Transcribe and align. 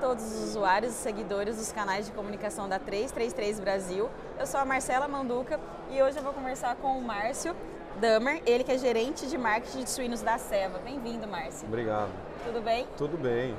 todos 0.00 0.24
os 0.24 0.48
usuários 0.48 0.92
e 0.92 0.96
seguidores 0.96 1.56
dos 1.56 1.70
canais 1.70 2.06
de 2.06 2.10
comunicação 2.10 2.68
da 2.68 2.80
333 2.80 3.60
Brasil. 3.60 4.10
Eu 4.36 4.44
sou 4.44 4.58
a 4.58 4.64
Marcela 4.64 5.06
Manduca 5.06 5.60
e 5.88 6.02
hoje 6.02 6.16
eu 6.16 6.22
vou 6.24 6.32
conversar 6.32 6.74
com 6.74 6.98
o 6.98 7.00
Márcio 7.00 7.54
Damer, 8.00 8.42
ele 8.44 8.64
que 8.64 8.72
é 8.72 8.78
gerente 8.78 9.24
de 9.28 9.38
marketing 9.38 9.84
de 9.84 9.90
suínos 9.90 10.20
da 10.20 10.36
Seva. 10.36 10.80
Bem-vindo, 10.80 11.28
Márcio. 11.28 11.68
Obrigado. 11.68 12.10
Tudo 12.44 12.60
bem? 12.60 12.88
Tudo 12.96 13.16
bem. 13.16 13.56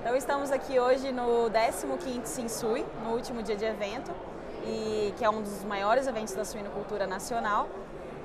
Então 0.00 0.16
estamos 0.16 0.50
aqui 0.50 0.80
hoje 0.80 1.12
no 1.12 1.48
15º 1.48 2.24
Sinsui, 2.24 2.84
no 3.04 3.10
último 3.10 3.40
dia 3.40 3.54
de 3.54 3.64
evento, 3.64 4.10
e 4.66 5.14
que 5.16 5.24
é 5.24 5.30
um 5.30 5.40
dos 5.40 5.62
maiores 5.62 6.08
eventos 6.08 6.34
da 6.34 6.44
suinocultura 6.44 7.06
nacional 7.06 7.68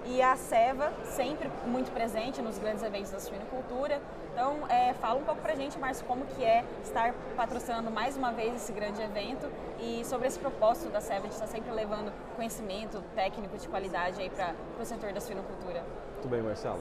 e 0.05 0.21
a 0.21 0.35
Seva 0.35 0.91
sempre 1.05 1.49
muito 1.65 1.91
presente 1.91 2.41
nos 2.41 2.57
grandes 2.57 2.83
eventos 2.83 3.11
da 3.11 3.19
suinocultura. 3.19 4.01
Então, 4.31 4.67
é, 4.69 4.93
fala 4.93 5.19
um 5.19 5.23
pouco 5.23 5.41
pra 5.41 5.55
gente, 5.55 5.77
Márcio, 5.77 6.05
como 6.05 6.25
que 6.25 6.43
é 6.43 6.63
estar 6.83 7.13
patrocinando 7.35 7.91
mais 7.91 8.15
uma 8.15 8.31
vez 8.31 8.55
esse 8.55 8.71
grande 8.71 9.01
evento 9.01 9.51
e 9.79 10.03
sobre 10.05 10.27
esse 10.27 10.39
propósito 10.39 10.89
da 10.91 11.01
Seva 11.01 11.27
de 11.27 11.33
estar 11.33 11.47
sempre 11.47 11.71
levando 11.71 12.11
conhecimento 12.35 13.03
técnico 13.15 13.57
de 13.57 13.67
qualidade 13.67 14.21
aí 14.21 14.29
para 14.29 14.53
o 14.79 14.85
setor 14.85 15.11
da 15.11 15.19
suinocultura. 15.19 15.83
Muito 16.13 16.27
bem, 16.27 16.41
Marcelo. 16.41 16.79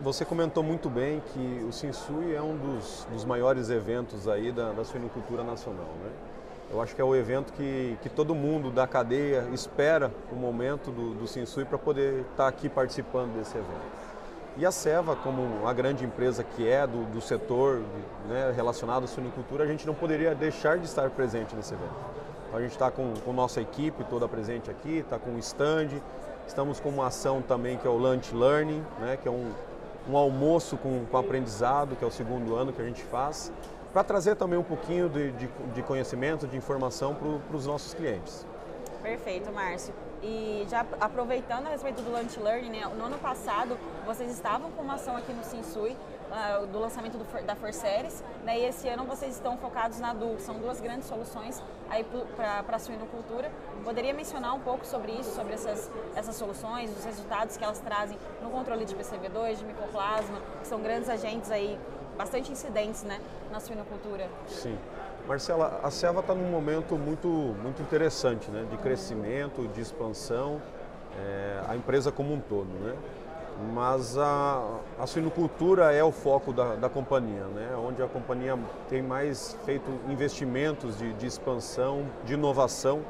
Você 0.00 0.24
comentou 0.24 0.62
muito 0.62 0.88
bem 0.88 1.20
que 1.32 1.64
o 1.68 1.72
Sinsui 1.72 2.34
é 2.34 2.40
um 2.40 2.56
dos, 2.56 3.06
dos 3.10 3.24
maiores 3.24 3.68
eventos 3.68 4.26
aí 4.26 4.50
da, 4.50 4.72
da 4.72 4.84
suinocultura 4.84 5.44
nacional, 5.44 5.90
né? 6.02 6.10
Eu 6.70 6.80
acho 6.82 6.94
que 6.94 7.00
é 7.00 7.04
o 7.04 7.14
evento 7.14 7.52
que, 7.52 7.96
que 8.02 8.08
todo 8.08 8.34
mundo 8.34 8.70
da 8.70 8.86
cadeia 8.86 9.46
espera 9.52 10.10
o 10.32 10.34
momento 10.34 10.90
do, 10.90 11.14
do 11.14 11.26
Sinsui 11.26 11.64
para 11.64 11.78
poder 11.78 12.20
estar 12.20 12.44
tá 12.44 12.48
aqui 12.48 12.68
participando 12.68 13.36
desse 13.36 13.56
evento. 13.56 14.04
E 14.56 14.64
a 14.64 14.70
Seva, 14.70 15.16
como 15.16 15.66
a 15.66 15.72
grande 15.72 16.04
empresa 16.04 16.44
que 16.44 16.68
é 16.68 16.86
do, 16.86 17.04
do 17.12 17.20
setor 17.20 17.82
né, 18.28 18.52
relacionado 18.54 19.04
à 19.04 19.06
suinicultura, 19.06 19.64
a 19.64 19.66
gente 19.66 19.86
não 19.86 19.94
poderia 19.94 20.34
deixar 20.34 20.78
de 20.78 20.84
estar 20.84 21.10
presente 21.10 21.54
nesse 21.54 21.74
evento. 21.74 21.94
Então 22.46 22.58
a 22.58 22.62
gente 22.62 22.72
está 22.72 22.90
com, 22.90 23.12
com 23.24 23.32
nossa 23.32 23.60
equipe 23.60 24.04
toda 24.04 24.28
presente 24.28 24.70
aqui, 24.70 24.98
está 24.98 25.18
com 25.18 25.34
o 25.34 25.38
stand, 25.38 25.88
estamos 26.46 26.78
com 26.78 26.88
uma 26.88 27.08
ação 27.08 27.42
também 27.42 27.76
que 27.76 27.86
é 27.86 27.90
o 27.90 27.96
Lunch 27.96 28.34
Learning, 28.34 28.84
né, 29.00 29.18
que 29.20 29.26
é 29.26 29.30
um, 29.30 29.50
um 30.08 30.16
almoço 30.16 30.76
com, 30.76 31.04
com 31.04 31.16
aprendizado, 31.18 31.96
que 31.96 32.04
é 32.04 32.06
o 32.06 32.12
segundo 32.12 32.54
ano 32.54 32.72
que 32.72 32.80
a 32.80 32.84
gente 32.84 33.02
faz 33.02 33.52
para 33.94 34.02
trazer 34.02 34.34
também 34.34 34.58
um 34.58 34.64
pouquinho 34.64 35.08
de, 35.08 35.30
de, 35.30 35.48
de 35.72 35.82
conhecimento, 35.82 36.48
de 36.48 36.56
informação 36.56 37.14
para 37.14 37.56
os 37.56 37.64
nossos 37.64 37.94
clientes. 37.94 38.44
Perfeito, 39.00 39.52
Márcio. 39.52 39.94
E 40.20 40.66
já 40.68 40.84
aproveitando 41.00 41.68
a 41.68 41.70
respeito 41.70 42.02
do 42.02 42.10
Lunch 42.10 42.40
Learning, 42.40 42.70
né, 42.70 42.90
no 42.98 43.04
ano 43.04 43.18
passado 43.18 43.78
vocês 44.04 44.32
estavam 44.32 44.70
com 44.72 44.82
uma 44.82 44.94
ação 44.94 45.16
aqui 45.16 45.32
no 45.32 45.44
Sinsui, 45.44 45.90
uh, 45.92 46.66
do 46.66 46.78
lançamento 46.80 47.18
do, 47.18 47.44
da 47.44 47.54
Forceres, 47.54 48.24
né, 48.42 48.58
e 48.58 48.64
esse 48.64 48.88
ano 48.88 49.04
vocês 49.04 49.34
estão 49.34 49.56
focados 49.58 50.00
na 50.00 50.12
DU. 50.12 50.40
São 50.40 50.58
duas 50.58 50.80
grandes 50.80 51.06
soluções 51.06 51.62
aí 51.88 52.04
para 52.34 52.64
a 52.66 52.78
suinocultura. 52.78 53.52
Poderia 53.84 54.12
mencionar 54.12 54.54
um 54.54 54.60
pouco 54.60 54.84
sobre 54.84 55.12
isso, 55.12 55.32
sobre 55.34 55.52
essas, 55.52 55.88
essas 56.16 56.34
soluções, 56.34 56.90
os 56.98 57.04
resultados 57.04 57.56
que 57.56 57.62
elas 57.62 57.78
trazem 57.78 58.18
no 58.42 58.50
controle 58.50 58.86
de 58.86 58.96
PCB2, 58.96 59.58
de 59.58 59.64
micoplasma, 59.64 60.40
que 60.60 60.66
são 60.66 60.80
grandes 60.80 61.08
agentes 61.08 61.50
aí 61.50 61.78
bastante 62.16 62.50
incidentes 62.50 63.02
né, 63.02 63.20
na 63.50 63.60
suinocultura. 63.60 64.28
Sim. 64.48 64.76
Marcela, 65.26 65.80
a 65.82 65.90
Seva 65.90 66.20
está 66.20 66.34
num 66.34 66.50
momento 66.50 66.96
muito, 66.96 67.28
muito 67.28 67.80
interessante, 67.80 68.50
né, 68.50 68.66
de 68.70 68.76
crescimento, 68.76 69.66
de 69.68 69.80
expansão, 69.80 70.60
é, 71.18 71.60
a 71.66 71.76
empresa 71.76 72.12
como 72.12 72.34
um 72.34 72.40
todo, 72.40 72.68
né? 72.80 72.94
Mas 73.72 74.18
a, 74.18 74.80
a 74.98 75.06
suinocultura 75.06 75.92
é 75.92 76.02
o 76.02 76.10
foco 76.10 76.52
da, 76.52 76.74
da 76.74 76.88
companhia, 76.88 77.44
né? 77.54 77.70
onde 77.76 78.02
a 78.02 78.08
companhia 78.08 78.58
tem 78.88 79.00
mais 79.00 79.56
feito 79.64 79.88
investimentos 80.08 80.98
de, 80.98 81.12
de 81.12 81.26
expansão, 81.26 82.04
de 82.24 82.34
inovação 82.34 83.02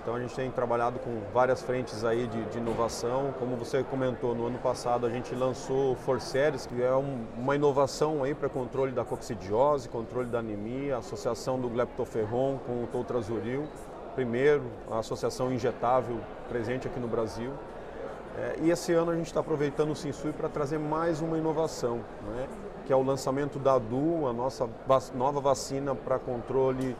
então 0.00 0.14
a 0.14 0.20
gente 0.20 0.34
tem 0.34 0.50
trabalhado 0.50 0.98
com 0.98 1.20
várias 1.32 1.62
frentes 1.62 2.04
aí 2.04 2.26
de, 2.26 2.44
de 2.46 2.58
inovação. 2.58 3.34
Como 3.38 3.56
você 3.56 3.82
comentou, 3.82 4.34
no 4.34 4.46
ano 4.46 4.58
passado 4.58 5.06
a 5.06 5.10
gente 5.10 5.34
lançou 5.34 5.92
o 5.92 5.94
Forceres, 5.96 6.66
que 6.66 6.82
é 6.82 6.94
um, 6.94 7.24
uma 7.36 7.54
inovação 7.54 8.22
aí 8.22 8.34
para 8.34 8.48
controle 8.48 8.92
da 8.92 9.04
coccidiose, 9.04 9.88
controle 9.88 10.28
da 10.28 10.38
anemia, 10.38 10.96
associação 10.96 11.60
do 11.60 11.68
gleptoferron 11.68 12.58
com 12.66 12.84
o 12.84 12.86
toltrazuril. 12.86 13.66
Primeiro, 14.14 14.64
a 14.90 14.98
associação 14.98 15.52
injetável 15.52 16.18
presente 16.48 16.88
aqui 16.88 16.98
no 16.98 17.08
Brasil. 17.08 17.52
É, 18.38 18.56
e 18.62 18.70
esse 18.70 18.92
ano 18.92 19.10
a 19.10 19.16
gente 19.16 19.26
está 19.26 19.40
aproveitando 19.40 19.90
o 19.90 19.96
Sinsui 19.96 20.32
para 20.32 20.48
trazer 20.48 20.78
mais 20.78 21.20
uma 21.20 21.36
inovação, 21.36 21.96
né? 22.26 22.46
que 22.86 22.92
é 22.92 22.96
o 22.96 23.02
lançamento 23.02 23.58
da 23.58 23.78
DU, 23.78 24.26
a 24.26 24.32
nossa 24.32 24.68
nova 25.14 25.40
vacina 25.40 25.94
para 25.94 26.18
controle 26.18 26.96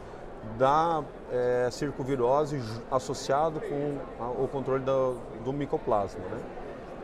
da 0.57 1.03
é, 1.31 1.69
circovirose 1.71 2.61
associado 2.91 3.59
com 3.61 3.97
a, 4.23 4.29
o 4.29 4.47
controle 4.47 4.83
do, 4.83 5.53
micoplasma. 5.53 6.21
Né? 6.21 6.39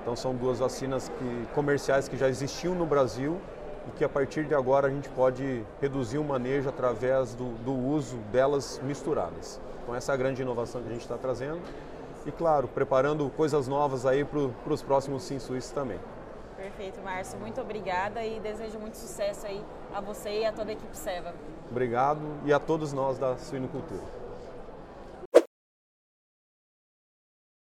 Então 0.02 0.16
são 0.16 0.36
duas 0.36 0.60
vacinas 0.60 1.10
que, 1.10 1.48
comerciais 1.54 2.08
que 2.08 2.18
já 2.18 2.30
existiam 2.30 2.76
no 2.76 2.86
Brasil 2.86 3.40
e 3.88 3.92
que 3.92 4.04
a 4.04 4.10
partir 4.10 4.46
de 4.46 4.54
agora 4.54 4.88
a 4.88 4.90
gente 4.90 5.10
pode 5.10 5.64
reduzir 5.82 6.18
o 6.18 6.24
manejo 6.24 6.70
através 6.70 7.34
do, 7.36 7.56
do 7.64 7.74
uso 7.74 8.18
delas 8.32 8.80
misturadas. 8.84 9.60
Então 9.84 9.96
essa 9.96 10.12
é 10.12 10.16
a 10.16 10.18
grande 10.18 10.42
inovação 10.42 10.82
que 10.82 10.90
a 10.90 10.92
gente 10.92 11.02
está 11.02 11.18
trazendo 11.18 11.62
e 12.26 12.32
claro, 12.32 12.68
preparando 12.68 13.30
coisas 13.30 13.68
novas 13.68 14.06
aí 14.06 14.26
para 14.26 14.74
os 14.74 14.82
próximos 14.82 15.24
Sinsuis 15.24 15.70
também. 15.72 16.00
Perfeito, 16.66 17.00
Márcio. 17.04 17.38
Muito 17.38 17.62
obrigada 17.62 18.26
e 18.26 18.40
desejo 18.40 18.80
muito 18.80 18.98
sucesso 18.98 19.46
aí 19.46 19.64
a 19.94 20.02
você 20.02 20.40
e 20.40 20.46
a 20.46 20.52
toda 20.52 20.72
a 20.72 20.74
equipe 20.74 20.98
Seva. 20.98 21.32
Obrigado 21.70 22.20
e 22.44 22.52
a 22.52 22.60
todos 22.60 22.92
nós 22.92 23.20
da 23.20 23.38
Suinocultura. 23.38 24.25